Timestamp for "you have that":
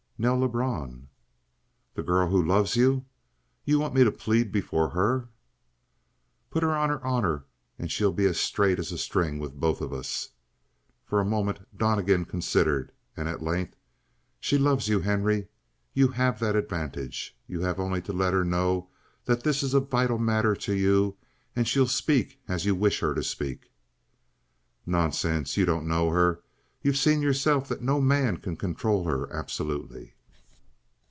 15.95-16.55